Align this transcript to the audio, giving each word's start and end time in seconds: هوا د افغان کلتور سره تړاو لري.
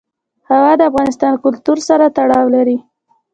هوا 0.49 0.71
د 0.79 0.81
افغان 0.89 1.09
کلتور 1.43 1.77
سره 1.87 2.05
تړاو 2.17 2.45
لري. 2.55 2.77